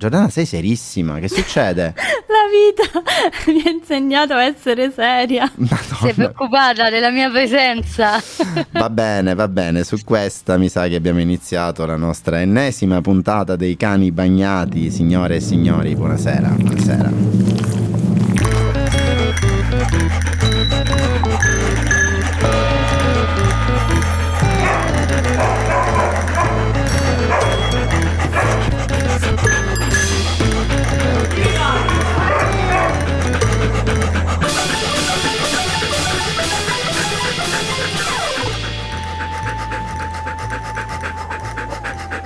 [0.00, 1.92] Giordana, sei serissima, che succede?
[2.26, 3.02] La vita
[3.52, 5.42] mi ha insegnato a essere seria.
[5.56, 5.98] Madonna.
[6.00, 8.18] Sei preoccupata della mia presenza.
[8.72, 13.56] Va bene, va bene, su questa mi sa che abbiamo iniziato la nostra ennesima puntata
[13.56, 14.90] dei cani bagnati.
[14.90, 17.39] Signore e signori, buonasera, buonasera.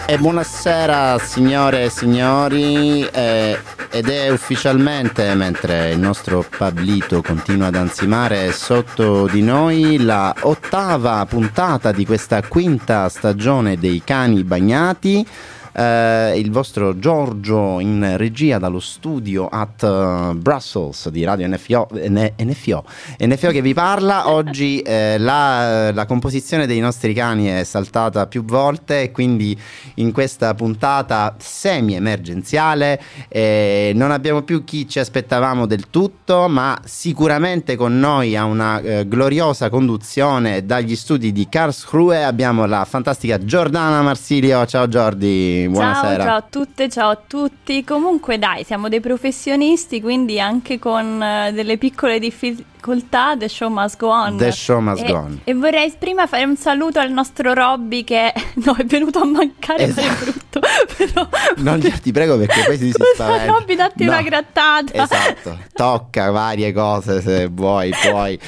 [0.06, 3.58] E buonasera signore e signori, eh,
[3.90, 11.24] ed è ufficialmente, mentre il nostro Pablito continua ad ansimare sotto di noi, la ottava
[11.24, 15.26] puntata di questa quinta stagione dei cani bagnati
[15.74, 22.84] eh, il vostro Giorgio in regia dallo studio at uh, Brussels di Radio NFO, NFO,
[23.18, 24.30] NFO che vi parla.
[24.30, 29.58] Oggi eh, la, la, composizione dei nostri cani è saltata più volte e quindi
[29.94, 37.74] in questa puntata semi-emergenziale eh, non abbiamo più chi ci aspettavamo del tutto, ma sicuramente
[37.74, 44.02] con noi a una eh, gloriosa conduzione dagli studi di Karlsruhe abbiamo la fantastica Giordana
[44.02, 44.64] Marsilio.
[44.66, 46.16] Ciao Giordi buonasera.
[46.16, 47.84] Ciao, ciao a tutte, ciao a tutti.
[47.84, 53.70] Comunque dai, siamo dei professionisti, quindi anche con uh, delle piccole difficoltà difficoltà, The Show
[53.70, 54.36] Must Go On.
[54.36, 55.40] The Show Must e, Go On.
[55.44, 58.32] E vorrei prima fare un saluto al nostro Robby che
[58.64, 60.06] no, è venuto a mancare esatto.
[60.06, 60.60] per brutto.
[60.96, 61.28] Però...
[61.56, 63.52] Non ti prego perché poi si, si spaventa.
[63.52, 64.12] Robby, datti no.
[64.12, 65.02] una grattata.
[65.02, 68.38] Esatto, tocca varie cose se vuoi, puoi.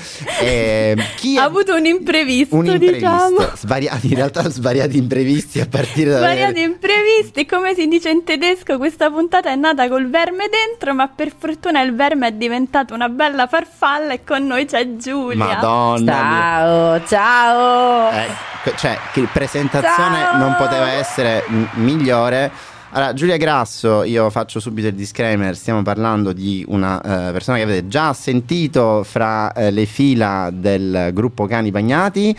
[0.41, 1.45] E, chi ha è...
[1.47, 3.51] avuto un imprevisto, un imprevisto diciamo.
[3.55, 6.19] Svariati, in realtà svariati imprevisti a partire da...
[6.19, 11.09] Svariati imprevisti, come si dice in tedesco, questa puntata è nata col verme dentro, ma
[11.09, 15.45] per fortuna il verme è diventato una bella farfalla e con noi c'è Giulia.
[15.45, 16.13] Madonna.
[16.13, 17.07] Ciao, mia.
[17.07, 18.11] ciao.
[18.11, 18.29] Eh,
[18.77, 20.37] cioè, che presentazione ciao.
[20.39, 22.51] non poteva essere m- migliore.
[22.97, 27.65] Allora, Giulia Grasso, io faccio subito il disclaimer, stiamo parlando di una uh, persona che
[27.65, 32.35] avete già sentito fra uh, le fila del gruppo Cani Bagnati,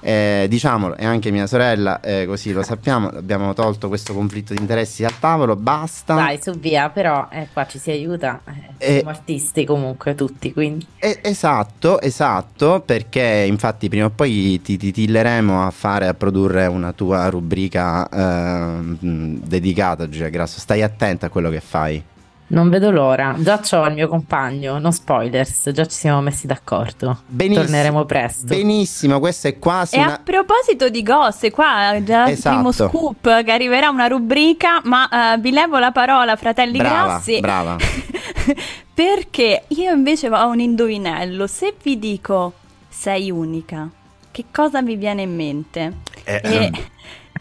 [0.00, 4.60] eh, diciamolo, è anche mia sorella, eh, così lo sappiamo, abbiamo tolto questo conflitto di
[4.60, 6.12] interessi dal tavolo, basta.
[6.12, 8.42] Dai, su via, però eh, qua ci si aiuta,
[8.76, 10.86] eh, siamo artisti comunque tutti, quindi.
[10.98, 17.30] esatto, esatto, perché infatti prima o poi ti titilleremo a fare, a produrre una tua
[17.30, 20.58] rubrica ehm, dedicata puntata, Giulia Grasso.
[20.58, 22.02] Stai attenta a quello che fai.
[22.48, 27.22] Non vedo l'ora, già c'ho il mio compagno, non spoilers, già ci siamo messi d'accordo.
[27.26, 28.46] Benissimo, Torneremo presto.
[28.46, 29.96] Benissimo, questo è quasi.
[29.96, 30.16] E una...
[30.16, 32.54] a proposito di cose, qua già esatto.
[32.54, 37.04] il primo scoop che arriverà una rubrica, ma uh, vi levo la parola, fratelli brava,
[37.04, 37.40] grassi.
[37.40, 37.76] Brava.
[38.92, 41.46] perché io invece ho un indovinello.
[41.46, 42.52] Se vi dico
[42.86, 43.88] sei unica,
[44.30, 45.92] che cosa vi viene in mente?
[46.24, 46.70] Eh, e...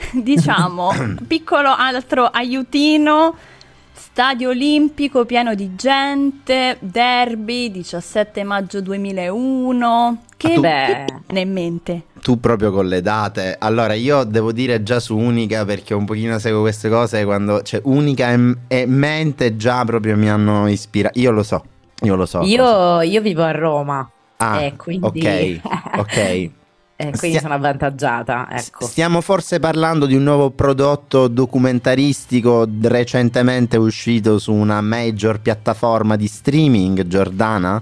[0.14, 0.92] diciamo,
[1.28, 3.36] piccolo altro aiutino.
[3.94, 10.24] Stadio Olimpico pieno di gente, derby 17 maggio 2001.
[10.36, 12.04] Che, tu, che viene in mente?
[12.22, 13.56] Tu proprio con le date.
[13.58, 17.64] Allora, io devo dire già su Unica perché un pochino seguo queste cose quando c'è
[17.64, 21.18] cioè, Unica e, e Mente già proprio mi hanno ispirato.
[21.18, 21.64] Io lo so,
[22.02, 22.42] io lo so.
[22.42, 24.10] Io, io vivo a Roma.
[24.38, 25.06] Ah, eh, quindi...
[25.06, 25.62] ok,
[26.00, 26.52] ok.
[27.02, 28.48] Eh, quindi Stia- sono avvantaggiata.
[28.52, 28.86] Ecco.
[28.86, 36.26] Stiamo forse parlando di un nuovo prodotto documentaristico recentemente uscito su una major piattaforma di
[36.26, 37.82] streaming, Giordana?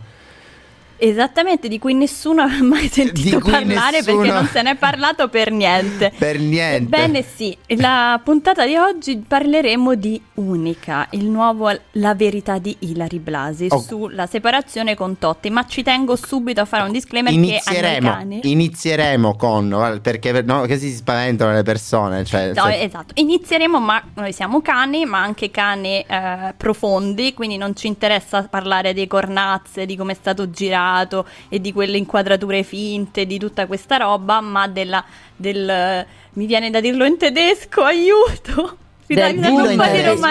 [1.01, 4.17] Esattamente, di cui nessuno ha mai sentito parlare nessuno...
[4.17, 6.11] perché non se ne è parlato per niente.
[6.17, 6.89] per niente.
[6.89, 13.19] Bene, sì, la puntata di oggi parleremo di Unica, il nuovo La verità di Hilary
[13.19, 13.79] Blasi oh.
[13.79, 19.35] sulla separazione con Totti, ma ci tengo subito a fare un disclaimer inizieremo, che Inizieremo
[19.35, 22.25] con, perché no, che si spaventano le persone.
[22.25, 22.81] Cioè, no, se...
[22.81, 28.47] esatto, inizieremo, ma noi siamo cani, ma anche cani eh, profondi, quindi non ci interessa
[28.49, 33.37] parlare dei cornazze, di come è stato girato sbagliato e di quelle inquadrature finte, di
[33.37, 35.03] tutta questa roba, ma della,
[35.35, 36.05] del...
[36.33, 38.77] mi viene da dirlo in tedesco, aiuto!
[39.15, 39.75] Del boom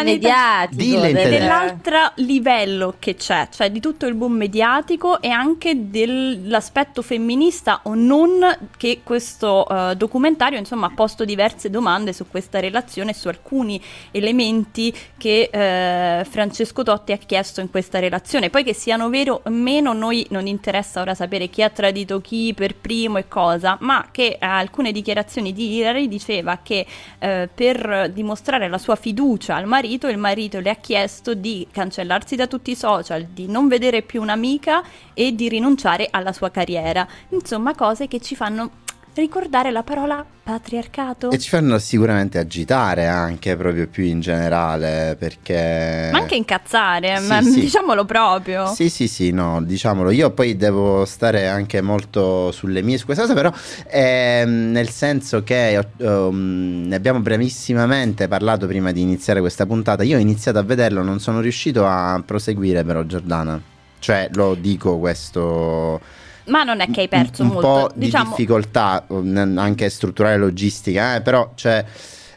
[0.04, 7.80] mediatico dell'altro livello che c'è, cioè di tutto il boom mediatico e anche dell'aspetto femminista
[7.84, 13.14] o non che questo uh, documentario insomma ha posto diverse domande su questa relazione e
[13.14, 13.82] su alcuni
[14.12, 18.50] elementi che uh, Francesco Totti ha chiesto in questa relazione.
[18.50, 22.54] Poi che siano vero o meno, noi non interessa ora sapere chi ha tradito chi
[22.54, 26.86] per primo e cosa, ma che uh, alcune dichiarazioni di Hilary diceva che
[27.18, 32.46] per dimostrare la sua fiducia al marito, il marito le ha chiesto di cancellarsi da
[32.46, 34.82] tutti i social, di non vedere più un'amica
[35.14, 37.06] e di rinunciare alla sua carriera.
[37.30, 38.86] Insomma, cose che ci fanno
[39.18, 41.30] ricordare la parola patriarcato.
[41.30, 46.08] E ci fanno sicuramente agitare anche proprio più in generale perché...
[46.10, 47.60] Ma anche incazzare, sì, ma sì.
[47.60, 48.66] diciamolo proprio.
[48.68, 50.10] Sì, sì, sì, no, diciamolo.
[50.10, 53.52] Io poi devo stare anche molto sulle mie su questa cosa, però
[53.90, 60.02] ehm, nel senso che um, ne abbiamo brevissimamente parlato prima di iniziare questa puntata.
[60.02, 63.60] Io ho iniziato a vederlo, non sono riuscito a proseguire però Giordana.
[63.98, 66.00] Cioè, lo dico questo
[66.48, 67.68] ma non è che hai perso un, un molto.
[67.68, 68.24] po' diciamo...
[68.24, 71.84] di difficoltà anche strutturale e logistica, eh, però cioè,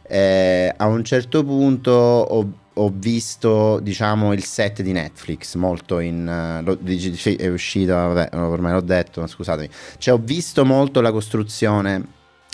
[0.04, 6.28] eh, a un certo punto ho, ho, visto diciamo il set di Netflix molto in
[6.28, 6.78] uh, lo,
[7.38, 12.04] è uscito vabbè ormai l'ho detto ma scusatemi cioè ho visto molto la costruzione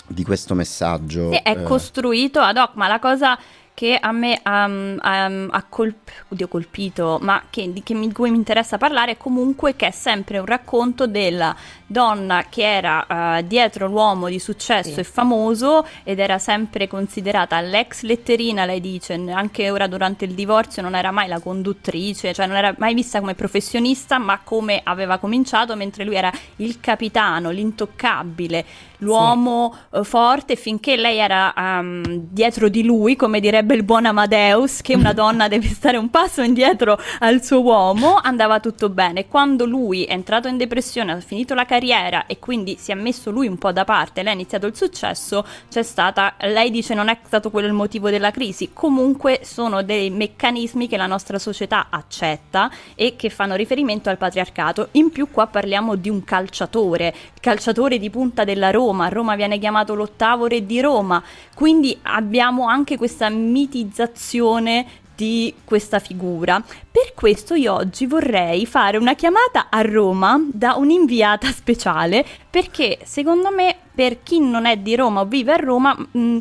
[0.06, 1.62] di questo messaggio sì, è eh.
[1.64, 3.36] costruito ad hoc ma la cosa
[3.78, 8.28] che a me um, um, ha colp- oddio, colpito, ma che, di che mi, cui
[8.32, 11.54] mi interessa parlare è comunque che è sempre un racconto della
[11.86, 13.06] donna che era
[13.38, 14.98] uh, dietro l'uomo di successo sì.
[14.98, 20.82] e famoso ed era sempre considerata l'ex letterina, lei dice, anche ora durante il divorzio
[20.82, 25.18] non era mai la conduttrice, cioè non era mai vista come professionista, ma come aveva
[25.18, 28.64] cominciato, mentre lui era il capitano, l'intoccabile,
[28.98, 29.98] l'uomo sì.
[29.98, 34.94] uh, forte, finché lei era um, dietro di lui, come direbbe il buon Amadeus, che
[34.94, 39.26] una donna deve stare un passo indietro al suo uomo, andava tutto bene.
[39.26, 43.30] Quando lui è entrato in depressione, ha finito la carriera e quindi si è messo
[43.30, 47.08] lui un po' da parte, lei ha iniziato il successo, c'è stata, lei dice non
[47.08, 51.86] è stato quello il motivo della crisi, comunque sono dei meccanismi che la nostra società
[51.90, 54.88] accetta e che fanno riferimento al patriarcato.
[54.92, 59.94] In più qua parliamo di un calciatore, calciatore di punta della Roma, Roma viene chiamato
[59.94, 61.22] l'ottavo re di Roma,
[61.54, 64.86] quindi abbiamo anche questa mitizzazione
[65.18, 66.62] di questa figura.
[66.90, 73.50] Per questo io oggi vorrei fare una chiamata a Roma da un'inviata speciale perché secondo
[73.50, 76.38] me per chi non è di Roma o vive a Roma mh,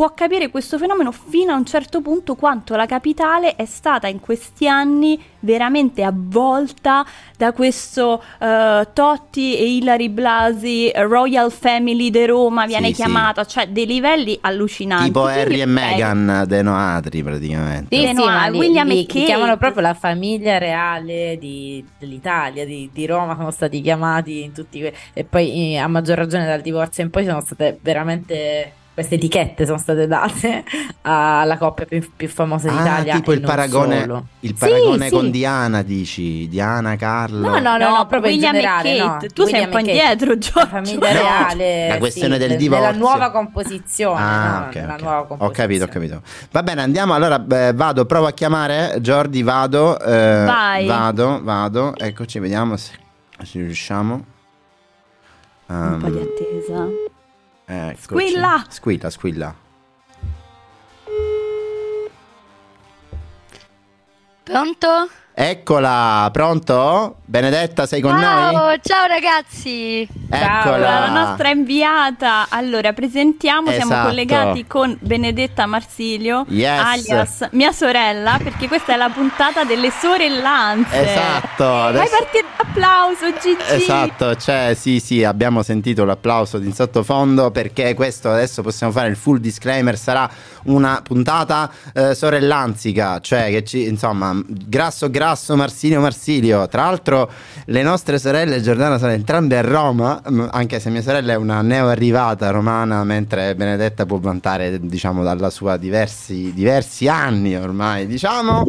[0.00, 4.18] può capire questo fenomeno fino a un certo punto quanto la capitale è stata in
[4.18, 7.04] questi anni veramente avvolta
[7.36, 13.50] da questo uh, Totti e Ilari Blasi Royal Family de Roma viene sì, chiamata, sì.
[13.50, 15.08] cioè dei livelli allucinanti.
[15.08, 17.94] Tipo Harry e Meghan De Noatri praticamente.
[17.94, 19.24] Sì, sì, Noatri, William li, e Kate.
[19.26, 24.80] chiamano proprio la famiglia reale di, dell'Italia, di, di, Roma, sono stati chiamati in tutti
[24.80, 29.64] que- e poi a maggior ragione dal divorzio in poi sono state veramente queste etichette
[29.64, 30.64] sono state date
[31.02, 33.14] alla coppia più, più famosa d'Italia.
[33.14, 35.30] Ah, tipo il paragone, il paragone sì, con sì.
[35.30, 36.48] Diana, dici?
[36.48, 37.48] Diana, Carlo.
[37.48, 38.98] No, no, no, no proprio William in generale.
[38.98, 39.16] No.
[39.32, 40.60] Tu William sei un po' indietro, Giorgio.
[40.60, 41.88] La famiglia no, reale.
[41.88, 42.86] La questione sì, del divorzio.
[42.86, 44.20] Nella nuova composizione.
[44.20, 45.00] Ah, okay, okay.
[45.00, 45.44] nuova composizione.
[45.44, 46.22] Ho capito, ho capito.
[46.50, 47.14] Va bene, andiamo.
[47.14, 48.98] Allora, beh, vado, provo a chiamare.
[49.00, 49.98] Giordi, vado.
[50.00, 50.86] Eh, Vai.
[50.86, 51.94] Vado, vado.
[51.96, 52.92] Eccoci, vediamo se,
[53.42, 54.24] se riusciamo.
[55.66, 57.09] Um, un po' di ehm, attesa.
[57.72, 58.02] Eccoci.
[58.02, 58.64] Squilla!
[58.68, 59.54] Squilla, squilla.
[64.42, 65.08] Pronto?
[65.42, 67.14] Eccola, pronto?
[67.24, 68.78] Benedetta, sei con ciao, noi?
[68.82, 70.06] Ciao ragazzi.
[70.28, 70.78] Eccola.
[70.78, 72.48] la nostra inviata.
[72.50, 73.86] Allora, presentiamo, esatto.
[73.86, 76.80] siamo collegati con Benedetta Marsilio, yes.
[76.84, 81.08] alias mia sorella, perché questa è la puntata delle sorellanze.
[81.08, 81.84] Esatto.
[81.84, 82.10] Adesso...
[82.10, 83.82] Vai partire l'applauso, Gigi.
[83.82, 89.08] Esatto, cioè sì, sì, abbiamo sentito l'applauso di in sottofondo perché questo adesso possiamo fare
[89.08, 90.28] il full disclaimer, sarà
[90.64, 96.66] una puntata eh, sorellanzica, cioè che ci, insomma, grasso grasso Grasso, Marsilio, Marsilio.
[96.66, 97.30] Tra l'altro,
[97.66, 100.20] le nostre sorelle Giordana sono entrambe a Roma,
[100.50, 105.50] anche se mia sorella è una neo arrivata romana, mentre Benedetta può vantare, diciamo, dalla
[105.50, 108.66] sua diversi, diversi anni ormai, diciamo.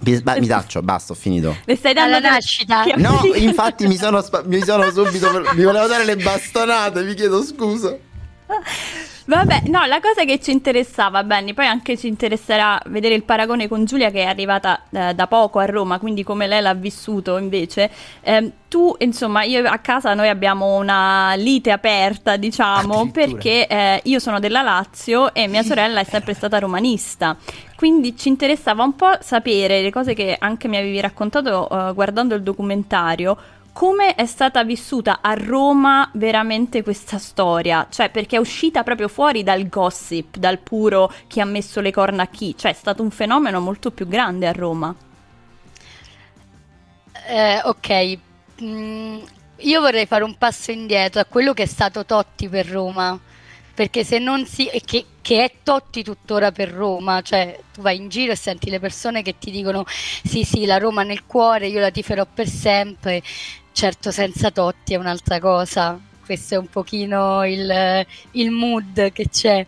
[0.00, 1.56] Mi, mi taccio, basta, ho finito.
[1.64, 2.84] Le stai dando la nascita?
[2.96, 5.30] No, infatti mi sono, mi sono subito.
[5.54, 7.96] mi volevo dare le bastonate, vi chiedo scusa.
[9.30, 13.68] Vabbè, no, la cosa che ci interessava, Benny, poi anche ci interesserà vedere il paragone
[13.68, 17.36] con Giulia che è arrivata eh, da poco a Roma, quindi come lei l'ha vissuto
[17.36, 17.88] invece.
[18.22, 24.18] Eh, tu, insomma, io a casa noi abbiamo una lite aperta, diciamo, perché eh, io
[24.18, 27.36] sono della Lazio e mia sorella è sempre stata romanista.
[27.76, 32.34] Quindi ci interessava un po' sapere le cose che anche mi avevi raccontato uh, guardando
[32.34, 33.36] il documentario
[33.72, 37.86] come è stata vissuta a Roma veramente questa storia?
[37.90, 42.24] Cioè, perché è uscita proprio fuori dal gossip, dal puro chi ha messo le corna
[42.24, 44.94] a chi, cioè è stato un fenomeno molto più grande a Roma.
[47.28, 48.18] Eh, ok,
[48.62, 49.18] mm,
[49.58, 53.18] io vorrei fare un passo indietro a quello che è stato Totti per Roma,
[53.74, 54.70] perché se non si...
[54.84, 58.80] che che è Totti tuttora per Roma, cioè tu vai in giro e senti le
[58.80, 63.22] persone che ti dicono sì sì la Roma nel cuore, io la tiferò per sempre,
[63.72, 69.66] certo senza Totti è un'altra cosa, questo è un pochino il, il mood che c'è.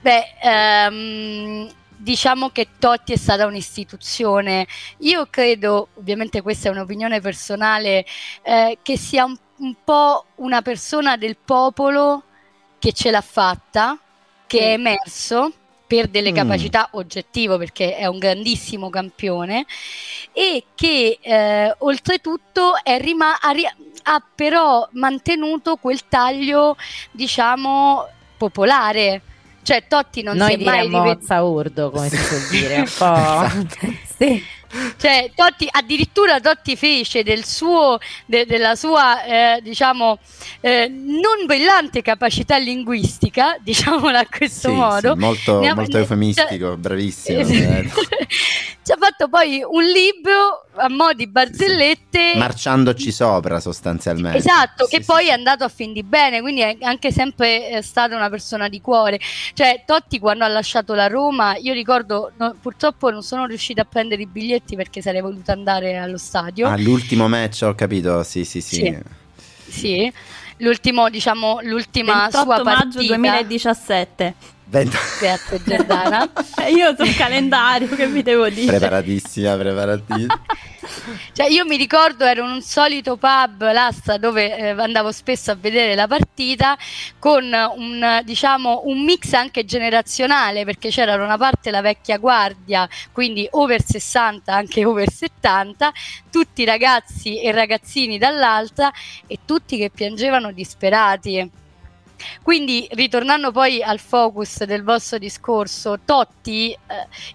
[0.00, 4.66] Beh, um, diciamo che Totti è stata un'istituzione.
[4.98, 8.04] Io credo, ovviamente questa è un'opinione personale,
[8.42, 12.24] eh, che sia un, un, po' una persona del popolo
[12.78, 13.98] che ce l'ha fatta,
[14.46, 15.52] che è emerso
[15.94, 16.34] per delle mm.
[16.34, 19.64] capacità oggettive perché è un grandissimo campione
[20.32, 26.76] e che eh, oltretutto è rima- ha, ri- ha però mantenuto quel taglio
[27.12, 29.22] diciamo popolare
[29.62, 33.44] cioè Totti non Noi si è mai rivelato urdo come si può dire un po'
[33.44, 33.94] esatto.
[34.18, 34.42] sì
[34.96, 40.18] cioè, Totti, addirittura Totti fece del suo, de, della sua, eh, diciamo,
[40.60, 45.12] eh, non brillante capacità linguistica, diciamola a questo sì, modo.
[45.12, 47.38] Sì, molto, ne, molto eufemistico, cioè, bravissimo.
[47.40, 47.90] Eh.
[48.82, 52.32] Ci ha fatto poi un libro a mo' di barzellette.
[52.32, 54.38] Sì, marciandoci sopra sostanzialmente.
[54.38, 58.14] Esatto, che poi è andato a fin di bene, quindi è anche sempre eh, stata
[58.16, 59.20] una persona di cuore.
[59.54, 63.86] Cioè, Totti quando ha lasciato la Roma, io ricordo, no, purtroppo non sono riuscita a
[63.86, 66.66] prendere i biglietti biglietti perché sarei voluta andare allo stadio.
[66.66, 68.76] Ah, l'ultimo match, ho capito, sì, sì, sì.
[68.76, 70.12] Sì, sì.
[70.58, 72.62] L'ultimo, diciamo, l'ultima sua partita.
[72.62, 74.34] maggio 2017.
[74.74, 74.96] 20...
[75.20, 76.28] Grazie Giordana.
[76.74, 78.76] io sul calendario, che vi devo dire?
[78.76, 80.42] Preparatissima, preparatissima.
[81.32, 85.54] cioè, io mi ricordo ero in un solito pub, l'Asta, dove eh, andavo spesso a
[85.54, 86.76] vedere la partita,
[87.20, 92.88] con un, diciamo, un mix anche generazionale, perché c'era da una parte la vecchia guardia,
[93.12, 95.92] quindi over 60, anche over 70,
[96.32, 98.90] tutti ragazzi e ragazzini dall'altra
[99.28, 101.62] e tutti che piangevano disperati
[102.42, 106.78] quindi, ritornando poi al focus del vostro discorso, Totti, eh,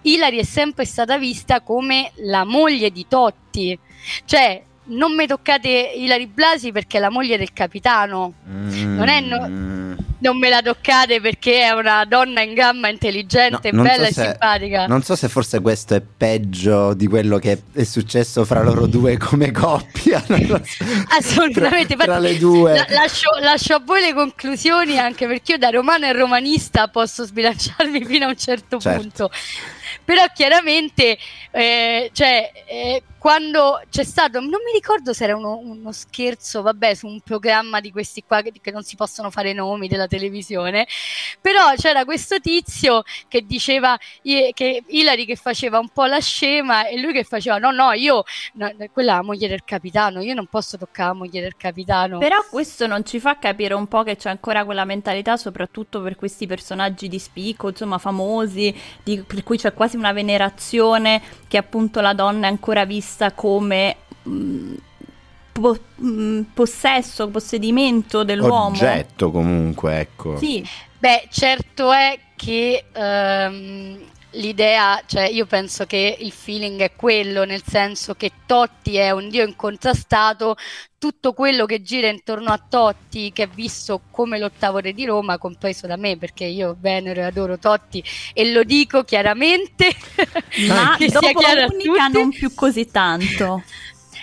[0.02, 3.78] Ilari è sempre stata vista come la moglie di Totti,
[4.24, 8.96] cioè non mi toccate Ilari Blasi perché è la moglie del capitano, mm.
[8.96, 9.20] non è...
[9.20, 9.88] No-
[10.20, 14.20] non me la toccate perché è una donna in gamma intelligente, no, bella so se,
[14.20, 14.86] e simpatica.
[14.86, 19.16] Non so se forse questo è peggio di quello che è successo fra loro due
[19.16, 20.22] come coppia.
[21.18, 21.94] Assolutamente.
[21.96, 22.74] Tra, tra le due.
[22.74, 27.24] La, lascio, lascio, a voi le conclusioni anche perché io da romano e romanista posso
[27.24, 29.00] sbilanciarmi fino a un certo, certo.
[29.00, 29.30] punto
[30.04, 31.18] però chiaramente
[31.52, 36.94] eh, cioè, eh, quando c'è stato, non mi ricordo se era uno, uno, scherzo, vabbè,
[36.94, 40.86] su un programma di questi qua che, che, non si possono fare nomi della televisione,
[41.38, 46.98] però c'era questo tizio che diceva che Ilari che faceva un po' la scema e
[46.98, 50.46] lui che faceva no, no, io, no, quella è la moglie del capitano, io non
[50.46, 52.16] posso toccare la moglie del capitano.
[52.16, 56.16] Però questo non ci fa capire un po' che c'è ancora quella mentalità, soprattutto per
[56.16, 62.02] questi personaggi di spicco, insomma, famosi, di, per cui c'è quasi una venerazione che appunto
[62.02, 64.74] la donna è ancora vista come mh, mm,
[65.52, 68.66] po- mh, mm, possesso, possedimento dell'uomo.
[68.76, 70.36] Oggetto comunque, ecco.
[70.36, 70.62] Sì.
[70.98, 73.98] Beh, certo è che um,
[74.32, 79.28] l'idea, cioè io penso che il feeling è quello, nel senso che Totti è un
[79.28, 80.56] dio incontrastato,
[80.98, 85.38] tutto quello che gira intorno a Totti, che è visto come l'ottavo re di Roma,
[85.38, 89.94] compreso da me, perché io venero e adoro Totti e lo dico chiaramente,
[90.68, 93.62] ma che dopo sia non più così tanto.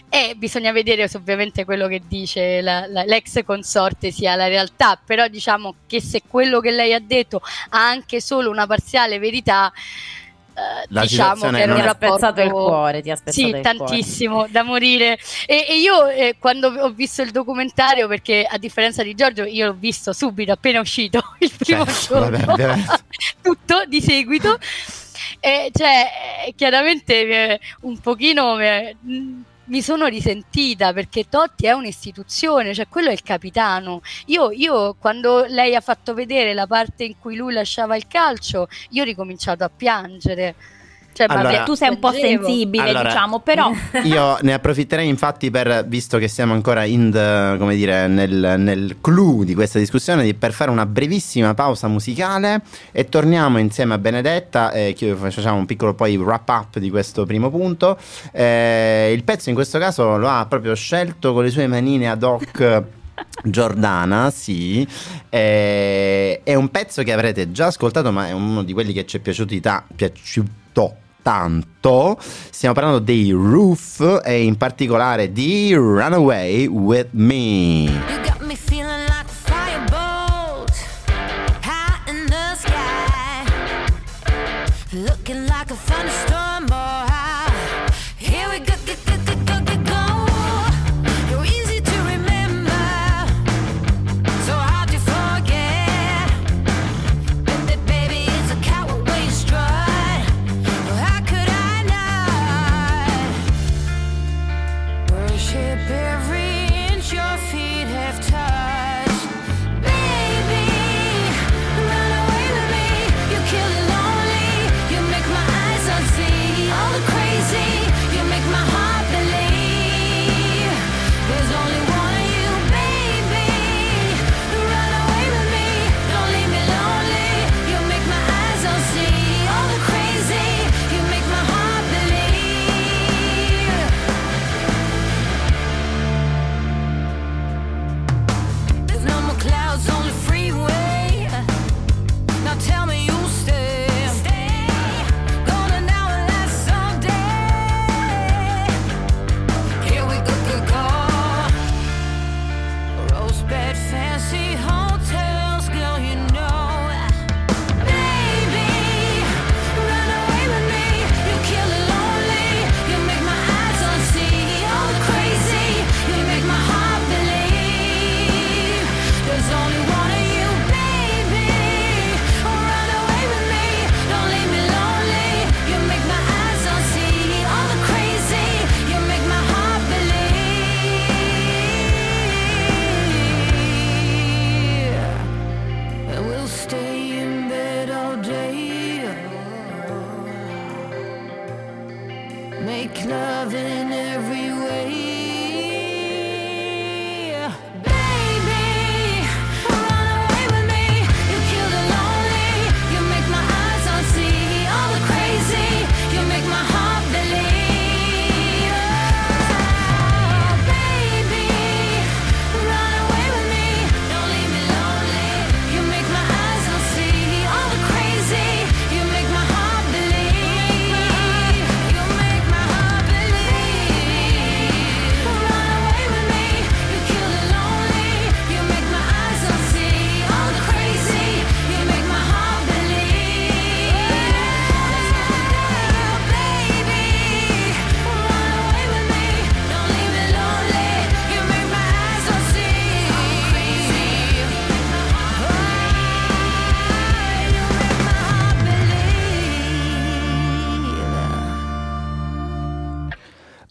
[0.10, 4.98] E bisogna vedere se ovviamente quello che dice la, la, l'ex consorte sia la realtà,
[5.04, 9.72] però diciamo che se quello che lei ha detto ha anche solo una parziale verità,
[10.58, 14.52] eh, la diciamo che era un rapporto il cuore, ti ha sì, tantissimo cuore.
[14.52, 15.20] da morire.
[15.46, 19.68] E, e io eh, quando ho visto il documentario, perché a differenza di Giorgio, io
[19.68, 22.76] l'ho visto subito appena uscito il primo certo, giorno, vabbè,
[23.44, 24.58] tutto di seguito.
[25.40, 28.96] E cioè, chiaramente eh, un pochino eh,
[29.68, 34.02] mi sono risentita perché Totti è un'istituzione, cioè quello è il capitano.
[34.28, 38.68] Io, io, quando lei ha fatto vedere la parte in cui lui lasciava il calcio,
[38.92, 40.56] io ho ricominciato a piangere.
[41.18, 43.72] Cioè, allora, tu sei un po' sensibile, allora, diciamo, però.
[44.06, 48.98] Io ne approfitterei infatti per, visto che siamo ancora in the, come dire, nel, nel
[49.02, 54.70] clou di questa discussione, per fare una brevissima pausa musicale e torniamo insieme a Benedetta,
[54.70, 57.98] eh, facciamo un piccolo poi wrap up di questo primo punto.
[58.32, 62.22] Eh, il pezzo in questo caso lo ha proprio scelto con le sue manine ad
[62.22, 62.84] hoc.
[63.44, 64.88] Giordana, sì,
[65.30, 69.18] eh, è un pezzo che avrete già ascoltato, ma è uno di quelli che ci
[69.18, 72.18] è piaciuto, ta- piaciuto tanto.
[72.22, 77.84] Stiamo parlando dei Roof e in particolare di Runaway with Me.
[77.84, 79.07] You got me feeling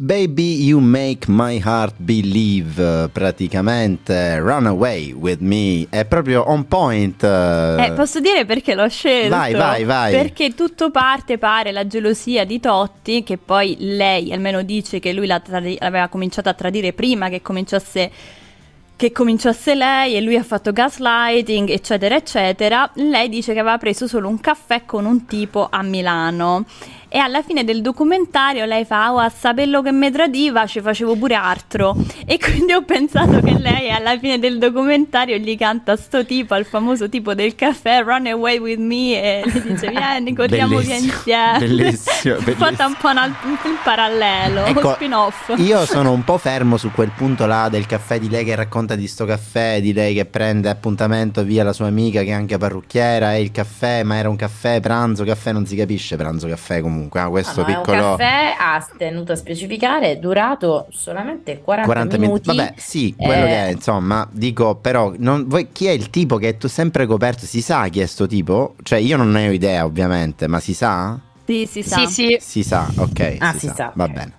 [0.07, 3.09] Baby You Make My Heart Believe.
[3.11, 5.85] Praticamente Run Away With Me.
[5.91, 7.25] È proprio on point.
[7.25, 9.31] Eh, posso dire perché l'ho scelto?
[9.31, 10.13] Vai vai vai.
[10.13, 15.27] Perché tutto parte pare la gelosia di Totti che poi lei almeno dice che lui
[15.43, 18.11] tradi- l'aveva cominciato a tradire prima che cominciasse
[18.95, 22.89] che cominciasse lei e lui ha fatto gaslighting, eccetera, eccetera.
[22.95, 26.65] Lei dice che aveva preso solo un caffè con un tipo a Milano
[27.09, 31.17] e alla fine del documentario lei fa oh, a sapello che mi tradiva ci facevo
[31.17, 31.97] pure altro.
[32.27, 36.65] E quindi ho pensato che lei alla fine del documentario gli canta sto tipo al
[36.65, 41.59] famoso tipo del caffè Run Away With Me e gli dice vieni corriamo via insieme.
[41.59, 42.55] bellissimo, bellissimo.
[42.57, 46.91] fatta un po' un, un parallelo ecco, spin off io sono un po' fermo su
[46.91, 50.25] quel punto là del caffè di lei che racconta di sto caffè di lei che
[50.25, 54.29] prende appuntamento via la sua amica che è anche parrucchiera e il caffè ma era
[54.29, 58.11] un caffè pranzo caffè non si capisce pranzo caffè comunque comunque ha questo no, piccolo...
[58.11, 62.57] un caffè, ha tenuto a specificare, è durato solamente 40, 40 minuti.
[62.57, 63.49] Vabbè, sì, quello eh...
[63.49, 67.45] che è, insomma, dico, però, non, voi, chi è il tipo che è sempre coperto?
[67.45, 68.75] Si sa chi è sto tipo?
[68.83, 71.19] Cioè, io non ne ho idea, ovviamente, ma si sa?
[71.45, 71.99] Sì, si sa.
[71.99, 72.37] Sì, sì.
[72.41, 73.37] Si sa, ok.
[73.39, 73.75] Ah, si, si sa.
[73.75, 73.93] sa.
[73.95, 74.33] Va bene.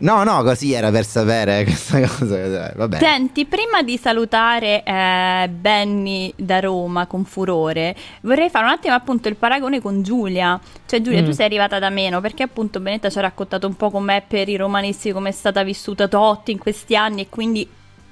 [0.00, 2.72] No, no, così era per sapere questa cosa.
[2.74, 2.98] Vabbè.
[2.98, 9.28] Senti, prima di salutare eh, Benny da Roma con furore, vorrei fare un attimo appunto
[9.28, 10.58] il paragone con Giulia.
[10.86, 11.24] Cioè, Giulia, mm.
[11.24, 14.48] tu sei arrivata da meno perché appunto Benetta ci ha raccontato un po' com'è per
[14.48, 17.68] i romanisti, come è stata vissuta Totti in questi anni e quindi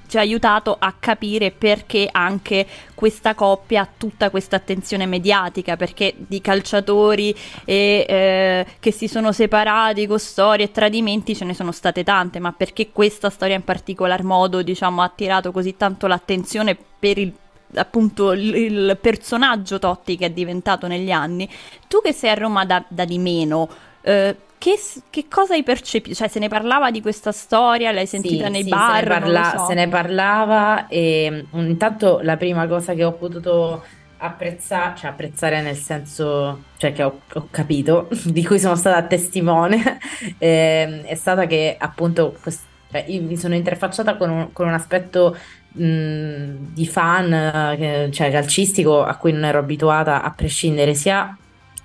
[0.09, 6.15] ci ha aiutato a capire perché anche questa coppia ha tutta questa attenzione mediatica, perché
[6.17, 11.71] di calciatori e, eh, che si sono separati con storie e tradimenti ce ne sono
[11.71, 16.75] state tante, ma perché questa storia in particolar modo diciamo, ha attirato così tanto l'attenzione
[16.99, 17.33] per il
[17.75, 21.47] appunto il, personaggio Totti che è diventato negli anni.
[21.87, 23.69] Tu che sei a Roma da, da di meno,
[24.09, 24.77] eh, che,
[25.09, 26.15] che, cosa hai percepito?
[26.15, 27.91] Cioè, se ne parlava di questa storia?
[27.91, 28.95] L'hai sentita sì, nei sì, bar?
[28.95, 29.65] Se ne, parla- so.
[29.65, 33.83] se ne, parlava e um, intanto la prima cosa che ho potuto
[34.17, 39.99] apprezzare, cioè apprezzare nel senso, cioè che ho, ho capito, di cui sono stata testimone,
[40.37, 44.73] eh, è stata che appunto quest- cioè, io mi sono interfacciata con un, con un
[44.73, 45.37] aspetto
[45.73, 51.37] mh, di fan, eh, cioè calcistico, a cui non ero abituata a prescindere sia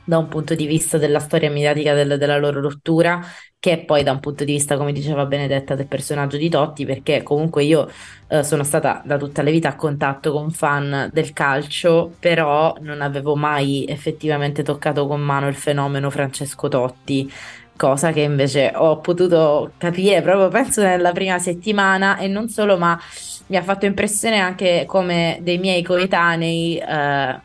[0.04, 3.20] da un punto di vista della storia mediatica del, della loro rottura,
[3.58, 7.22] che poi da un punto di vista, come diceva Benedetta, del personaggio di Totti, perché
[7.22, 7.88] comunque io
[8.28, 13.00] eh, sono stata da tutta la vita a contatto con fan del calcio, però non
[13.00, 17.32] avevo mai effettivamente toccato con mano il fenomeno Francesco Totti.
[17.76, 22.98] Cosa che invece ho potuto capire proprio penso nella prima settimana e non solo, ma
[23.46, 27.40] mi ha fatto impressione anche come dei miei coetanei eh,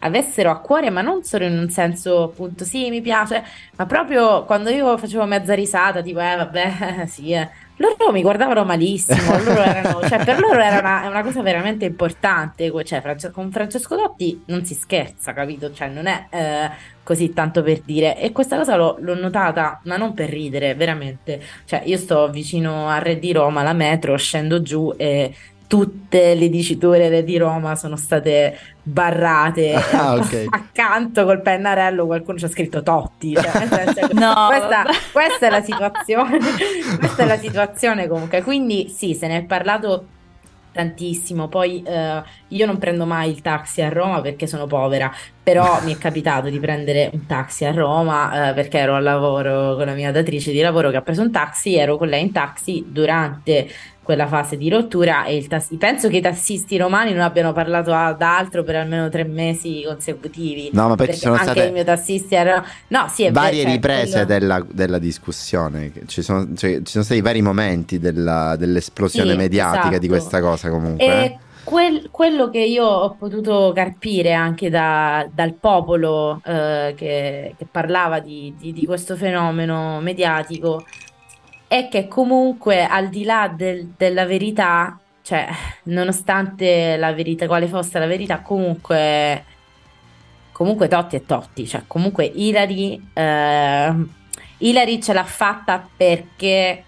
[0.00, 3.42] avessero a cuore, ma non solo in un senso appunto sì, mi piace,
[3.76, 7.48] ma proprio quando io facevo mezza risata, tipo eh vabbè, sì, eh.
[7.76, 12.70] loro mi guardavano malissimo, loro erano, cioè, per loro era una, una, cosa veramente importante,
[12.84, 15.72] cioè, con Francesco Dotti non si scherza, capito?
[15.72, 16.70] Cioè non è eh,
[17.02, 21.42] così tanto per dire e questa cosa l'ho, l'ho, notata, ma non per ridere, veramente,
[21.66, 25.34] cioè io sto vicino a Re di Roma, la metro, scendo giù e
[25.70, 29.78] tutte le diciture di Roma sono state barrate.
[30.00, 30.46] Ah, okay.
[30.50, 35.62] accanto col pennarello qualcuno ci ha scritto Totti cioè, senso, no, questa, questa, è la
[35.62, 36.38] situazione
[36.98, 38.42] questa è la situazione comunque.
[38.42, 40.06] Quindi sì se ne è parlato
[40.72, 41.48] tantissimo.
[41.48, 45.92] Poi eh, io non prendo mai il taxi a Roma perché sono povera però mi
[45.92, 49.94] è capitato di prendere un taxi a Roma eh, perché ero al lavoro con la
[49.94, 53.68] mia datrice di lavoro che ha preso un taxi ero con lei in taxi durante
[54.10, 58.20] quella fase di rottura e tass- penso che i tassisti romani non abbiano parlato ad
[58.22, 60.70] altro per almeno tre mesi consecutivi.
[60.72, 62.64] No, ma poi ci sono anche state i miei tassisti erano...
[62.88, 65.92] No, sì, è varie vero, cioè, riprese quello- della, della discussione.
[66.06, 70.08] Ci sono, cioè, ci sono stati vari momenti della- dell'esplosione Sì, mediatica di esatto.
[70.08, 71.04] questa cosa comunque.
[71.04, 71.38] E eh.
[71.62, 78.18] quel- quello che io ho potuto carpire anche da- dal popolo eh, che, che parlava
[78.18, 80.84] di, di- di questo fenomeno mediatico
[81.72, 85.46] è che comunque al di là del- della verità, cioè
[85.84, 89.44] nonostante la verità, quale fosse la verità, comunque,
[90.50, 93.94] comunque Totti è Totti, cioè comunque Ilari, eh,
[94.58, 96.82] Ilari ce l'ha fatta perché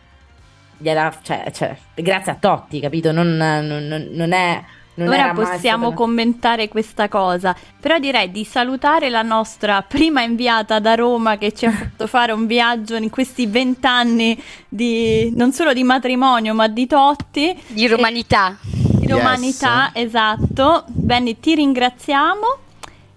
[0.78, 3.12] gliela, cioè, cioè, grazie a Totti, capito?
[3.12, 4.64] Non, non- non- è.
[4.94, 10.78] Non Ora possiamo stata- commentare questa cosa, però direi di salutare la nostra prima inviata
[10.80, 15.72] da Roma che ci ha fatto fare un viaggio in questi vent'anni di non solo
[15.72, 18.56] di matrimonio ma di Totti, Di romanità.
[18.60, 19.10] di Yes.
[19.10, 20.84] romanità, esatto.
[20.88, 22.58] Benny, ti ringraziamo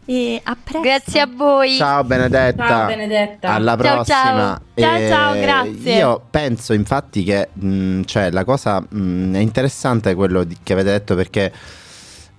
[0.05, 0.81] e a presto.
[0.81, 1.75] Grazie a voi.
[1.75, 2.67] Ciao Benedetta.
[2.67, 3.49] Ciao Benedetta.
[3.53, 4.15] Alla Ciao, prossima.
[4.15, 4.61] ciao.
[4.73, 5.95] Eh, Ciao, ciao, grazie.
[5.97, 10.91] Io penso infatti che mh, cioè, la cosa mh, è interessante quello di- che avete
[10.91, 11.51] detto perché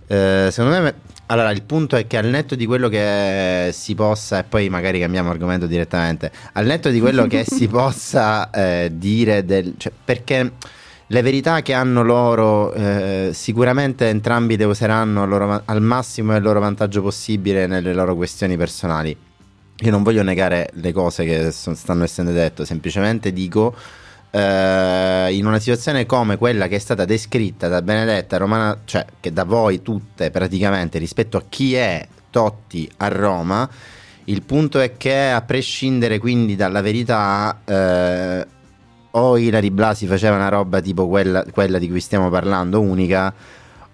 [0.07, 0.95] eh, secondo me
[1.29, 5.01] allora il punto è che al netto di quello che si possa e poi magari
[5.01, 10.53] cambiamo argomento direttamente al netto di quello che si possa eh, dire del, cioè, perché
[11.09, 16.39] le verità che hanno loro eh, sicuramente entrambi le useranno al loro al massimo e
[16.39, 19.17] il loro vantaggio possibile nelle loro questioni personali.
[19.81, 23.75] Io non voglio negare le cose che so- stanno essendo dette, semplicemente dico
[24.31, 29.33] eh, in una situazione come quella che è stata descritta da Benedetta Romana, cioè che
[29.33, 33.69] da voi tutte praticamente rispetto a chi è Totti a Roma,
[34.25, 38.47] il punto è che a prescindere quindi dalla verità eh,
[39.19, 43.33] o Ilari Blasi faceva una roba tipo quella, quella di cui stiamo parlando, unica,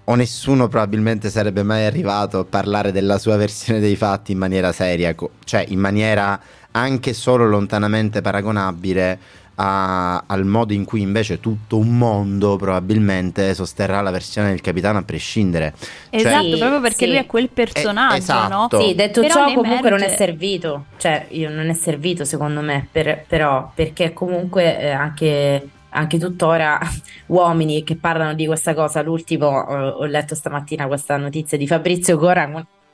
[0.05, 4.73] o nessuno probabilmente sarebbe mai arrivato a parlare della sua versione dei fatti in maniera
[4.73, 6.41] seria, cioè in maniera
[6.73, 9.19] anche solo lontanamente paragonabile
[9.57, 14.99] a- al modo in cui invece tutto un mondo probabilmente sosterrà la versione del capitano
[14.99, 15.75] a prescindere.
[16.11, 17.07] Esatto, Sì, proprio perché sì.
[17.09, 18.77] lui è quel personaggio, Eh, esatto.
[18.77, 18.83] no?
[18.83, 22.61] Sì, detto Però ciò, comunque non è emerge- servito, cioè io non è servito secondo
[22.61, 26.79] me, per- però perché comunque eh, anche, anche tuttora
[27.27, 32.17] uomini che parlano di questa cosa, l'ultimo eh, ho letto stamattina questa notizia di Fabrizio
[32.19, 32.31] Cora-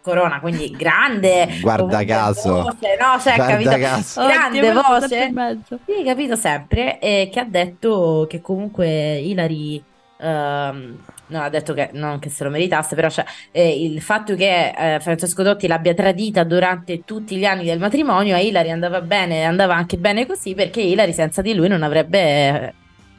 [0.09, 2.62] Corona, quindi grande, Guarda caso.
[2.62, 3.77] voce, no, cioè, Guarda capito?
[3.79, 4.27] caso.
[4.27, 5.31] grande Oddio, voce.
[5.33, 5.79] mezzo.
[5.85, 9.83] Sì, capito sempre, e che ha detto che comunque Ilari,
[10.21, 10.99] ehm,
[11.31, 14.71] non ha detto che non che se lo meritasse, però cioè, eh, il fatto che
[14.94, 19.44] eh, Francesco Dotti l'abbia tradita durante tutti gli anni del matrimonio a Ilari andava bene,
[19.44, 22.75] andava anche bene così perché Ilari senza di lui non avrebbe eh,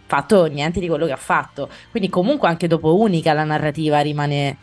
[0.08, 1.70] fatto niente di quello che ha fatto.
[1.92, 4.58] Quindi comunque anche dopo Unica la narrativa rimane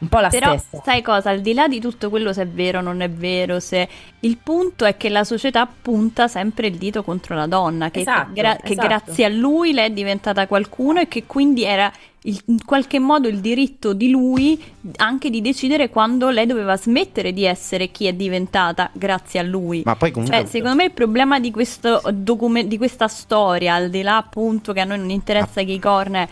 [0.00, 0.82] un po' la Però stessa.
[0.84, 3.58] sai cosa, al di là di tutto quello se è vero o non è vero,
[3.60, 3.88] se
[4.20, 8.30] il punto è che la società punta sempre il dito contro la donna, che, Esatto,
[8.32, 8.86] gra- che esatto.
[8.86, 11.90] grazie a lui lei è diventata qualcuno e che quindi era
[12.22, 14.60] il- in qualche modo il diritto di lui
[14.96, 19.82] anche di decidere quando lei doveva smettere di essere chi è diventata grazie a lui.
[19.84, 23.88] Ma poi comunque Cioè, secondo me il problema di, questo docume- di questa storia, al
[23.90, 26.28] di là appunto che a noi non interessa chi corna, è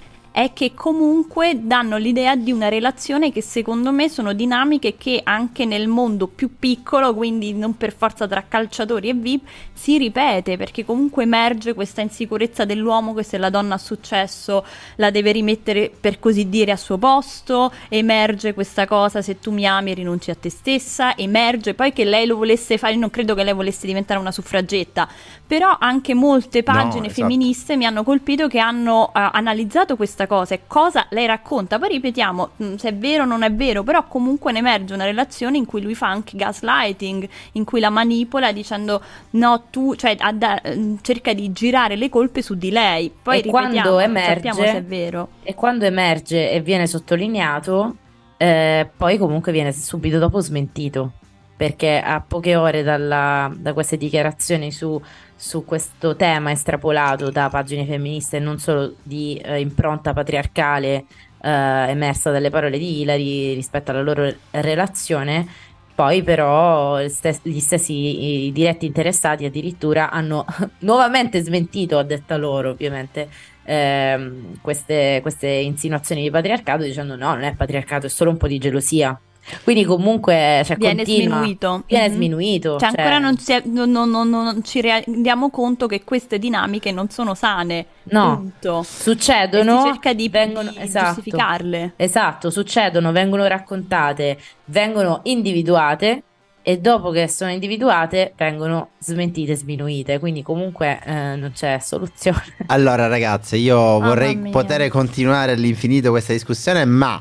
[0.53, 5.89] che comunque danno l'idea di una relazione che secondo me sono dinamiche che anche nel
[5.89, 11.23] mondo più piccolo, quindi non per forza tra calciatori e VIP, si ripete perché comunque
[11.23, 14.63] emerge questa insicurezza dell'uomo che se la donna ha successo
[14.97, 19.67] la deve rimettere per così dire a suo posto, emerge questa cosa se tu mi
[19.67, 23.35] ami rinunci a te stessa, emerge poi che lei lo volesse fare, io non credo
[23.35, 25.09] che lei volesse diventare una suffragetta,
[25.47, 27.23] però anche molte pagine esatto.
[27.23, 31.79] femministe mi hanno colpito che hanno eh, analizzato questa cosa e cosa lei racconta.
[31.79, 35.05] Poi ripetiamo mh, se è vero o non è vero, però comunque ne emerge una
[35.05, 40.17] relazione in cui lui fa anche gaslighting, in cui la manipola dicendo no, tu, cioè
[40.35, 43.11] da- mh, cerca di girare le colpe su di lei.
[43.23, 45.29] Poi E ripetiamo, quando emerge- sappiamo se è vero.
[45.43, 47.97] E quando emerge e viene sottolineato,
[48.37, 51.13] eh, poi comunque viene subito dopo smentito,
[51.57, 55.01] perché a poche ore dalla- da queste dichiarazioni su,
[55.37, 61.05] su questo tema estrapolato da pagine femministe e non solo di eh, impronta patriarcale
[61.43, 61.51] eh,
[61.91, 65.47] emersa dalle parole di Hilary rispetto alla loro relazione,
[65.95, 70.45] poi però gli stes- gli stessi diretti interessati addirittura hanno
[70.81, 73.29] nuovamente smentito, a detta loro ovviamente,
[73.65, 78.49] ehm, queste, queste insinuazioni di patriarcato dicendo no, non è patriarcato, è solo un po'
[78.49, 79.19] di gelosia.
[79.65, 81.83] Quindi comunque cioè, viene continua, sminuito.
[81.87, 82.15] Viene Mhm.
[82.15, 82.79] sminuito.
[82.79, 86.39] Cioè, cioè- ancora non, si è- non- non- non- non ci rendiamo conto che queste
[86.39, 87.87] dinamiche non sono sane.
[88.05, 88.37] No.
[88.37, 88.83] Punto.
[88.83, 91.93] Succedono, E si cerca di, vengono, di esatto, giustificarle.
[91.97, 96.23] Esatto, succedono, vengono raccontate, vengono individuate
[96.63, 100.19] e dopo che sono individuate vengono smentite, sminuite.
[100.19, 102.43] Quindi comunque eh, non c'è soluzione.
[102.67, 104.51] Allora ragazze, io vorrei mia.
[104.51, 107.21] poter continuare all'infinito questa discussione, ma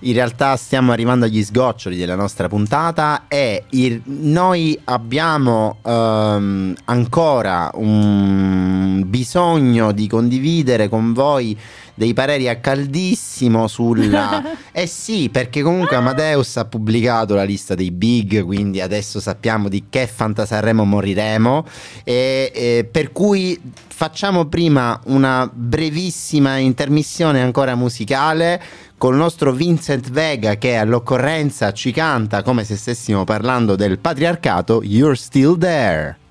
[0.00, 7.70] in realtà stiamo arrivando agli sgoccioli della nostra puntata e il- noi abbiamo ehm, ancora
[7.74, 11.56] un bisogno di condividere con voi
[11.96, 14.42] dei pareri a caldissimo sulla...
[14.70, 19.84] eh sì, perché comunque Amadeus ha pubblicato la lista dei big, quindi adesso sappiamo di
[19.88, 21.66] che Fantasarremo moriremo
[22.04, 28.62] e, e per cui facciamo prima una brevissima intermissione ancora musicale
[28.98, 35.16] col nostro Vincent Vega che all'occorrenza ci canta come se stessimo parlando del patriarcato You're
[35.16, 36.24] Still There.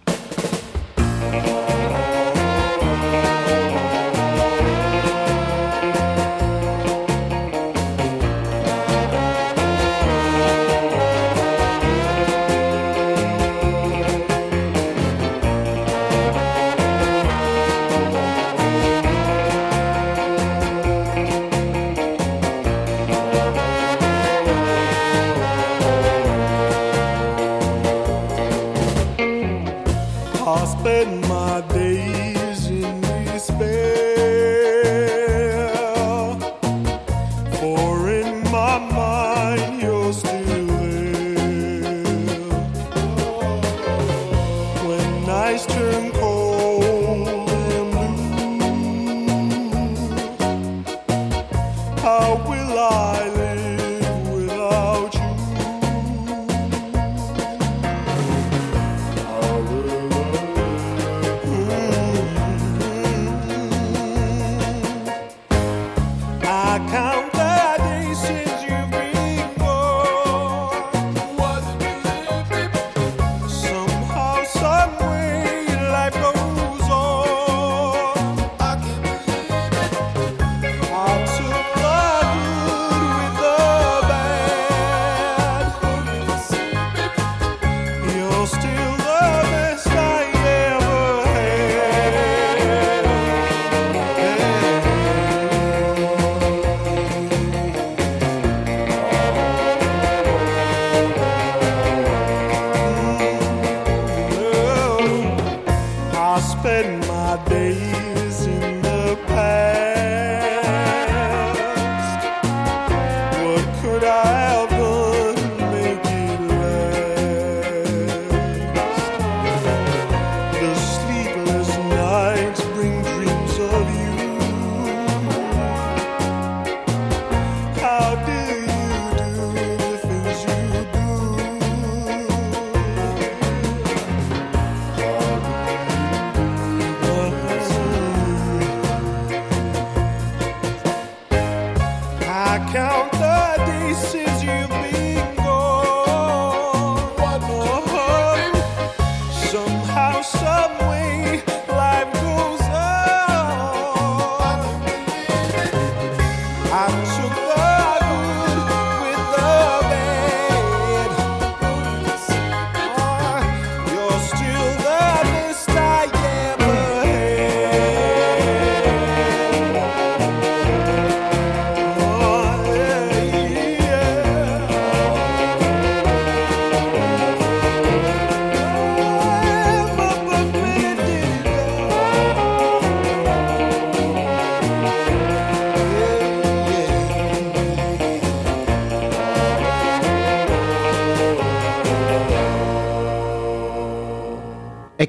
[30.64, 32.35] Spend my days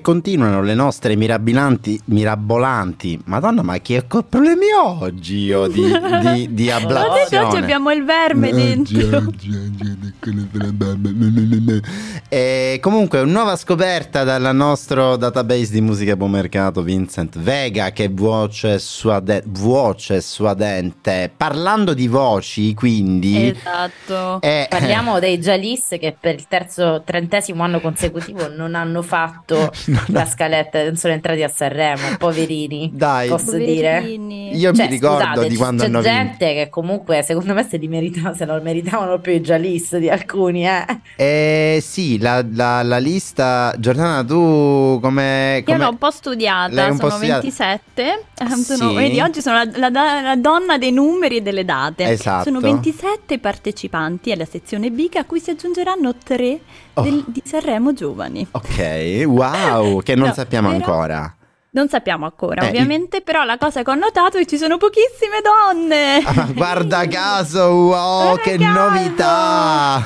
[0.07, 3.23] continuano le nostre mirabilanti, mirabolanti.
[3.25, 7.45] Madonna, ma che problemi ho oggi io di, di, di Ma adesso ablazione?
[7.45, 9.33] oggi abbiamo il verme dentro.
[12.29, 18.81] E comunque, nuova scoperta dal nostro database di musica buon mercato, Vincent Vega, che voce,
[18.81, 21.31] suade- voce suadente.
[21.35, 23.51] Parlando di voci, quindi.
[23.57, 24.41] Esatto.
[24.43, 29.71] eh, Parliamo dei Jalis che per il terzo, trentesimo anno consecutivo non hanno fatto
[30.09, 32.91] la scaletta, non sono entrati a Sanremo, poverini.
[32.93, 33.99] Dai, Posso dire?
[34.01, 34.57] Poverini.
[34.57, 36.17] io Cioè, mi ricordo scusate, di c- quando c'è hanno vinto.
[36.17, 40.11] gente che comunque secondo me se, li merita- se lo meritavano più i giallisti di
[40.11, 40.85] alcuni, eh.
[41.15, 43.75] Eh sì, la, la- la lista.
[43.79, 45.63] Giordana, tu come.
[45.67, 47.41] Io l'ho un po' studiata, un po' sono studiata?
[47.43, 48.03] 27.
[48.39, 48.95] eh, sono- Sì.
[48.97, 52.05] vedi, oggi sono la, la- donna dei numeri e delle date.
[52.05, 52.45] Esatto.
[52.45, 56.61] Sono 27 partecipanti alla sezione B a cui si aggiungeranno 3
[56.95, 57.03] Oh.
[57.03, 58.47] di Sanremo Giovani.
[58.53, 61.36] Ok, wow, che non No, sappiamo però- ancora.
[61.77, 64.79] Non sappiamo ancora, Eh, ovviamente, però la cosa che ho notato è che ci sono
[64.79, 66.23] pochissime donne.
[66.25, 68.89] Ah, guarda caso, wow, Guarda che caso!
[68.89, 70.03] novità!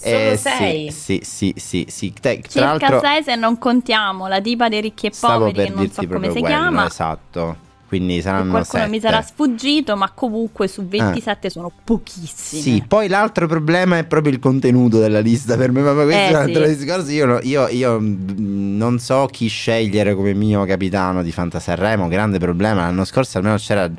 [0.00, 0.90] Eh, sei.
[0.90, 2.14] Sì, sì, sì, sì.
[2.18, 6.06] Te- Circa 6 se non contiamo la diva dei ricchi e poveri, che non so
[6.06, 6.86] come si quello, chiama.
[6.86, 7.56] esatto.
[7.92, 9.12] Quindi saranno qualcuno mi sette.
[9.12, 12.62] sarà sfuggito, ma comunque su 27 sono pochissime.
[12.62, 16.26] Sì, poi l'altro problema è proprio il contenuto della lista per me, ma questo Eh,
[16.26, 16.76] è un altro sì.
[16.76, 17.10] discorso.
[17.10, 22.80] Io, io- io, mm, non so chi scegliere come mio capitano di Fantasanremo, grande problema.
[22.80, 23.90] L'anno scorso almeno c'era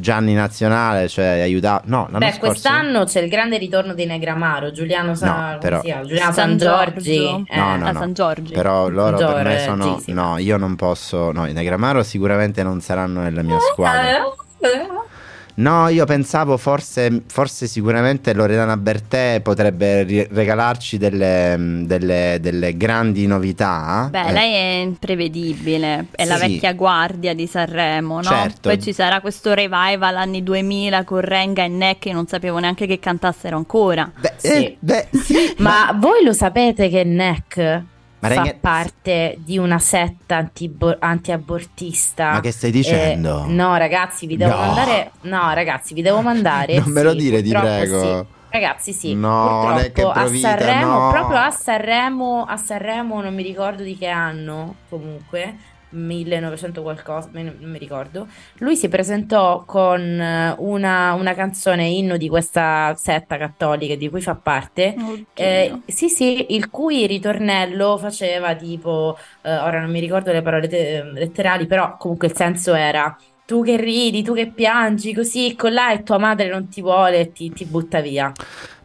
[0.00, 1.84] Gianni Nazionale, cioè aiutato.
[1.86, 2.46] No, l'anno Beh, scorso...
[2.46, 5.80] quest'anno c'è il grande ritorno di Negramaro, Giuliano Sa- No, come però-?
[5.80, 7.14] Giuliano San San Giorgi.
[7.14, 7.44] Giorgio.
[7.48, 7.56] eh.
[7.56, 7.98] No, no, no.
[7.98, 8.52] San Giorgi.
[8.52, 9.98] Però loro per me Giorgi, sono...
[10.00, 10.12] sì.
[10.12, 11.30] No, io non posso...
[11.32, 14.18] No, i Negramaro sicuramente non saranno nella mia squadra.
[15.60, 23.26] No, io pensavo forse, forse sicuramente Loredana Bertè potrebbe ri- regalarci delle, delle- delle grandi
[23.26, 24.08] novità.
[24.10, 26.52] Beh, Eh, lei è imprevedibile, è la Sì.
[26.52, 28.22] vecchia guardia di Sanremo, no?
[28.22, 28.68] Certo.
[28.70, 32.86] Poi ci sarà questo revival anni 2000 con Renga e Neck che non sapevo neanche
[32.86, 34.10] che cantassero ancora.
[34.18, 34.48] Beh, Sì.
[34.48, 37.82] eh, beh, sì, Ma voi lo sapete che NEC
[38.20, 40.48] Ma fa parte di una setta
[40.98, 42.32] antiabortista?
[42.32, 43.44] Ma che stai dicendo?
[43.46, 44.58] Eh, no, ragazzi, vi devo No.
[44.58, 45.10] mandare.
[45.22, 46.78] No, ragazzi, vi devo mandare.
[46.80, 48.00] Non me lo dire, ti prego.
[48.00, 48.38] sì.
[48.52, 51.10] Ragazzi, sì, No, purtroppo a provita, Sanremo, no.
[51.12, 55.54] proprio a Sanremo, a Sanremo, non mi ricordo di che anno, comunque,
[55.90, 58.28] 1900 qualcosa, non mi ricordo.
[58.58, 64.20] Lui si presentò con eh, una, una canzone inno di questa setta cattolica di cui
[64.20, 64.94] fa parte.
[65.34, 70.68] Eh, sì, sì, il cui ritornello faceva tipo, eh, ora non mi ricordo le parole
[70.68, 75.72] te- letterali, però comunque il senso era tu che ridi, tu che piangi, così, con
[75.72, 78.32] là e tua madre non ti vuole e ti, ti butta via.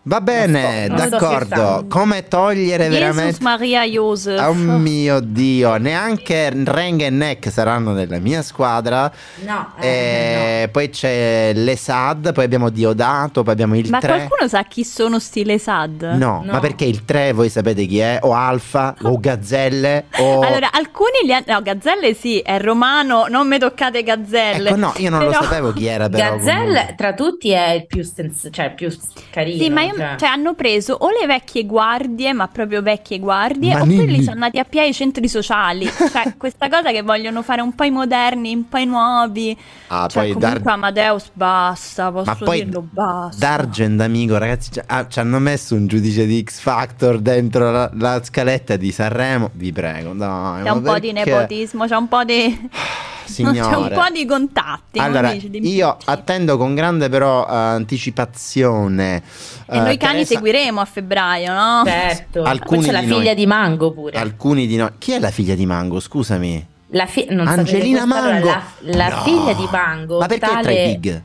[0.07, 1.85] Va bene, sto d'accordo.
[1.89, 3.37] Come togliere Jesus veramente...
[3.41, 4.39] Maria Joseph.
[4.39, 9.11] Oh mio Dio, neanche Renga e Neck saranno nella mia squadra.
[9.45, 14.07] No, Eh, eh, Poi c'è l'Esad, poi abbiamo Diodato, poi abbiamo il Ma 3.
[14.07, 16.03] qualcuno sa chi sono stile Sad?
[16.17, 16.51] No, No.
[16.51, 18.19] ma perché il 3 voi sapete chi è?
[18.21, 20.41] O Alfa, o Gazzelle, o...
[20.41, 21.45] Allora, alcuni li hanno...
[21.47, 24.69] No, Gazzelle sì, è romano, non mi toccate Gazzelle.
[24.69, 26.35] Ecco, no, io non lo Però- sapevo chi era però.
[26.35, 26.93] Gazzelle comunque.
[26.95, 28.95] tra tutti è il più, sens- cioè, il più
[29.31, 29.63] carino.
[29.63, 30.15] Sì, ma io- cioè.
[30.17, 33.97] cioè, hanno preso o le vecchie guardie, ma proprio vecchie guardie, Manini.
[33.99, 35.89] oppure li sono andati a piedi ai centri sociali.
[36.15, 39.57] Cioè, questa cosa che vogliono fare un po' i moderni, un po' i nuovi.
[39.87, 43.37] Ah, Cioè, poi comunque Dar- Amadeus basta, posso Ma poi dirlo, basta.
[43.45, 48.21] Dargent, amico, ragazzi, ci- ah, hanno messo un giudice di X Factor dentro la, la
[48.23, 49.49] scaletta di Sanremo.
[49.53, 50.63] Vi prego, dai.
[50.63, 51.29] C'è un ma po' di perché?
[51.31, 52.69] nepotismo, c'è un po' di...
[53.25, 53.59] Signore.
[53.59, 54.99] C'è un po' di contatti.
[54.99, 59.21] Allora, dici, di io attendo con grande però eh, anticipazione.
[59.65, 61.81] E eh, noi cani Teresa- seguiremo a febbraio, no?
[61.85, 62.43] Certo.
[62.43, 63.17] Alcuni Poi c'è la di noi.
[63.19, 64.17] figlia di Mango pure.
[64.17, 64.89] Alcuni di noi.
[64.97, 65.99] Chi è la figlia di Mango?
[65.99, 66.67] Scusami.
[66.89, 68.45] La fi- non Angelina Mango.
[68.47, 69.21] La, la No.
[69.23, 70.19] figlia di Mango.
[70.19, 71.21] Ma perché è tra tale- i big?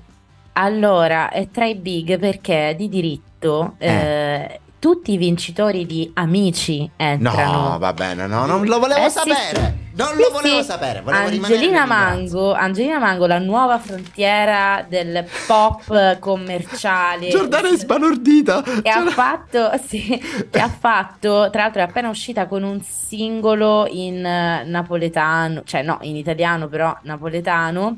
[0.55, 3.89] Allora, è tra i big perché di diritto Eh.
[3.89, 7.69] eh, tutti i vincitori di Amici entrano.
[7.73, 9.77] No, va bene, no, non lo volevo Eh, sì, sapere.
[9.79, 9.80] sì.
[10.01, 10.65] Non Sì, lo volevo sì.
[10.65, 11.01] sapere.
[11.03, 11.85] Volevo rimanere Angelina.
[11.87, 17.29] Mango, Angelina Mango, la nuova frontiera del pop commerciale.
[17.29, 18.63] Giordana è sbalordita.
[18.83, 20.19] E ha fatto, sì,
[20.51, 25.83] e ha fatto, tra l'altro è appena uscita con un singolo in eh, napoletano, cioè
[25.83, 27.97] no, in italiano però napoletano,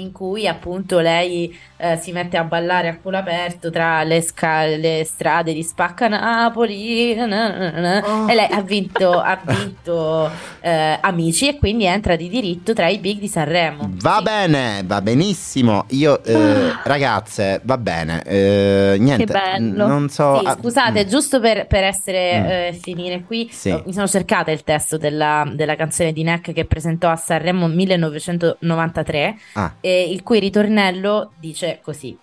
[0.00, 4.66] in cui appunto lei eh, si mette a ballare a culo aperto tra le, sca-
[4.66, 8.02] le strade di Spacca Napoli na, na, na, na.
[8.04, 8.28] Oh.
[8.28, 10.30] e lei ha vinto, ha vinto
[10.60, 13.90] eh, Amici e quindi entra di diritto tra i big di Sanremo.
[13.94, 14.22] Va Sì.
[14.24, 15.84] bene, va benissimo.
[15.90, 16.80] Io, eh, Ah.
[16.84, 18.22] ragazze, va bene.
[18.24, 19.84] eh, niente, Che bello.
[19.84, 20.38] n- non so.
[20.40, 21.08] Sì, ah, scusate, mm.
[21.08, 22.44] giusto per, per essere Mm.
[22.46, 23.70] eh, finire qui, Sì.
[23.86, 29.36] mi sono cercata il testo della, della canzone di Neck che presentò a Sanremo 1993,
[29.54, 32.16] Ah, e il cui ritornello dice così: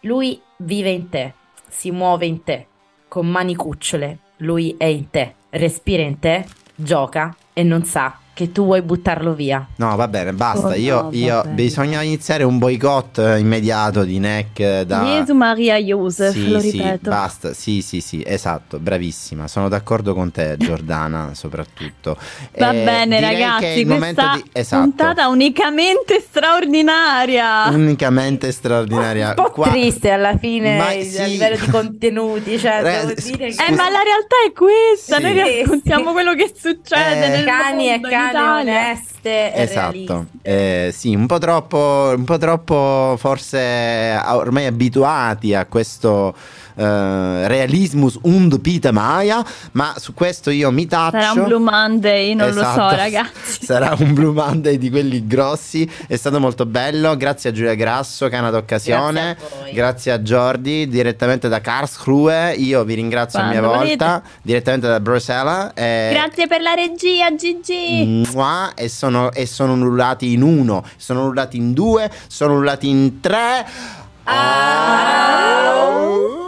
[0.00, 1.34] Lui vive in te,
[1.68, 2.66] si muove in te,
[3.08, 8.50] con mani cucciole, lui è in te, respira in te, gioca e non sa che
[8.52, 9.64] tu vuoi buttarlo via.
[9.76, 10.66] No, va bene, basta.
[10.68, 15.04] Oh, io, no, io- bisogna iniziare un boicott eh, immediato di NEC eh, da.
[15.04, 17.10] Gesù Maria Joseph, Sì, lo sì, ripeto.
[17.10, 17.54] basta.
[17.54, 19.46] Sì, sì, sì, esatto, bravissima.
[19.48, 22.16] Sono d'accordo con te, Giordana, soprattutto.
[22.58, 24.82] Va Eh, bene, ragazzi, questa di esatto.
[24.82, 27.68] puntata unicamente straordinaria.
[27.68, 29.28] Unicamente straordinaria.
[29.36, 31.24] Un po' Qua- triste alla fine Ma a sì.
[31.26, 35.16] livello di contenuti, cioè Eh, devo dire scusa- Eh, che ma la realtà è questa,
[35.16, 35.22] Sì.
[35.22, 38.78] noi raccontiamo quello che succede Eh, nel cani e mondo, in cani Italia.
[38.80, 40.26] oneste Esatto.
[40.42, 46.34] Eh, sì, un po' troppo, un po' troppo forse ormai abituati a questo
[46.76, 51.18] eh, realismus und Pita Maya, ma su questo io mi taccio.
[51.20, 52.88] Sarà un Blue Monday, non lo Esatto.
[52.90, 53.64] so, ragazzi.
[53.64, 55.88] Sarà un Blue Monday di quelli grossi.
[56.06, 57.16] È stato molto bello.
[57.16, 59.36] Grazie a Giulia Grasso, Cana d'occasione.
[59.36, 59.72] Grazie a voi.
[59.72, 62.54] Grazie a Jordi, direttamente da Karlsruhe.
[62.54, 65.70] Io vi ringrazio a mia Quando volta, direttamente da Bruxelles.
[65.74, 68.22] Eh, Grazie per la regia, Gigi.
[68.32, 73.20] Mua, e sono, e sono annullati in uno, sono annullati in due, sono annullati in
[73.20, 73.66] tre.
[74.24, 76.43] Au.